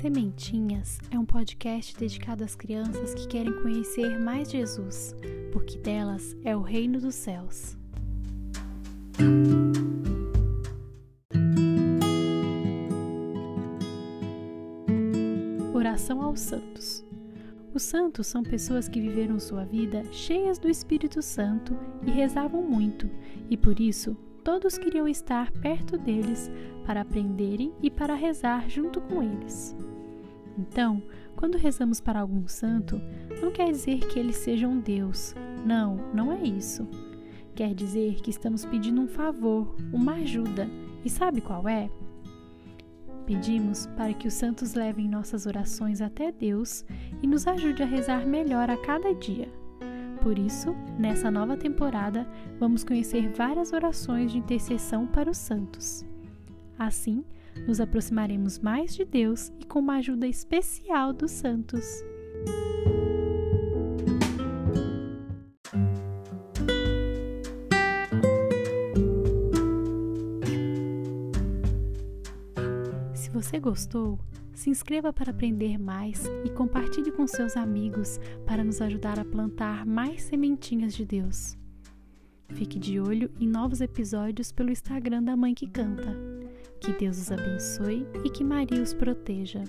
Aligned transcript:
Sementinhas 0.00 0.98
é 1.10 1.18
um 1.18 1.26
podcast 1.26 1.94
dedicado 1.94 2.42
às 2.42 2.56
crianças 2.56 3.12
que 3.12 3.28
querem 3.28 3.52
conhecer 3.60 4.18
mais 4.18 4.50
Jesus, 4.50 5.14
porque 5.52 5.76
delas 5.76 6.34
é 6.42 6.56
o 6.56 6.62
reino 6.62 6.98
dos 6.98 7.14
céus. 7.14 7.76
Oração 15.74 16.22
aos 16.22 16.40
Santos. 16.40 17.04
Os 17.74 17.82
santos 17.82 18.26
são 18.26 18.42
pessoas 18.42 18.88
que 18.88 19.02
viveram 19.02 19.38
sua 19.38 19.66
vida 19.66 20.02
cheias 20.10 20.58
do 20.58 20.70
Espírito 20.70 21.20
Santo 21.20 21.76
e 22.06 22.10
rezavam 22.10 22.62
muito, 22.62 23.06
e 23.50 23.56
por 23.56 23.78
isso 23.78 24.16
todos 24.42 24.78
queriam 24.78 25.06
estar 25.06 25.52
perto 25.52 25.98
deles 25.98 26.50
para 26.86 27.02
aprenderem 27.02 27.74
e 27.82 27.90
para 27.90 28.14
rezar 28.14 28.66
junto 28.66 28.98
com 29.02 29.22
eles. 29.22 29.76
Então, 30.58 31.02
quando 31.36 31.56
rezamos 31.56 32.00
para 32.00 32.20
algum 32.20 32.46
santo, 32.46 33.00
não 33.40 33.50
quer 33.50 33.70
dizer 33.70 33.98
que 34.00 34.18
ele 34.18 34.32
seja 34.32 34.68
um 34.68 34.80
Deus. 34.80 35.34
Não, 35.64 35.96
não 36.12 36.32
é 36.32 36.42
isso. 36.42 36.86
Quer 37.54 37.74
dizer 37.74 38.16
que 38.16 38.30
estamos 38.30 38.64
pedindo 38.64 39.00
um 39.00 39.08
favor, 39.08 39.74
uma 39.92 40.14
ajuda. 40.14 40.68
E 41.04 41.10
sabe 41.10 41.40
qual 41.40 41.68
é? 41.68 41.90
Pedimos 43.26 43.86
para 43.96 44.12
que 44.12 44.26
os 44.26 44.34
santos 44.34 44.74
levem 44.74 45.08
nossas 45.08 45.46
orações 45.46 46.00
até 46.00 46.32
Deus 46.32 46.84
e 47.22 47.26
nos 47.26 47.46
ajude 47.46 47.82
a 47.82 47.86
rezar 47.86 48.26
melhor 48.26 48.68
a 48.68 48.76
cada 48.76 49.14
dia. 49.14 49.48
Por 50.20 50.38
isso, 50.38 50.74
nessa 50.98 51.30
nova 51.30 51.56
temporada, 51.56 52.28
vamos 52.58 52.84
conhecer 52.84 53.30
várias 53.30 53.72
orações 53.72 54.32
de 54.32 54.38
intercessão 54.38 55.06
para 55.06 55.30
os 55.30 55.38
santos. 55.38 56.04
Assim, 56.78 57.24
nos 57.66 57.80
aproximaremos 57.80 58.58
mais 58.58 58.94
de 58.94 59.04
Deus 59.04 59.52
e 59.60 59.64
com 59.64 59.78
uma 59.78 59.96
ajuda 59.96 60.26
especial 60.26 61.12
dos 61.12 61.30
santos. 61.30 61.84
Se 73.14 73.30
você 73.30 73.58
gostou, 73.58 74.18
se 74.54 74.68
inscreva 74.68 75.12
para 75.12 75.30
aprender 75.30 75.78
mais 75.78 76.24
e 76.44 76.50
compartilhe 76.50 77.10
com 77.12 77.26
seus 77.26 77.56
amigos 77.56 78.18
para 78.44 78.62
nos 78.62 78.80
ajudar 78.82 79.18
a 79.18 79.24
plantar 79.24 79.86
mais 79.86 80.22
sementinhas 80.22 80.92
de 80.92 81.06
Deus. 81.06 81.56
Fique 82.50 82.78
de 82.78 83.00
olho 83.00 83.30
em 83.40 83.46
novos 83.46 83.80
episódios 83.80 84.52
pelo 84.52 84.70
Instagram 84.70 85.22
da 85.22 85.36
Mãe 85.36 85.54
que 85.54 85.66
Canta. 85.66 86.29
Que 86.80 86.92
Deus 86.92 87.18
os 87.18 87.30
abençoe 87.30 88.06
e 88.24 88.30
que 88.30 88.42
Maria 88.42 88.82
os 88.82 88.94
proteja. 88.94 89.62